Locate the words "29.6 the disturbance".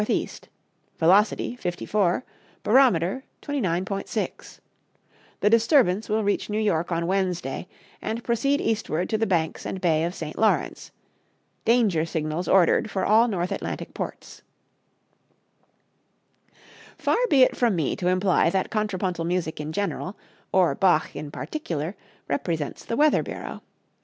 3.43-6.09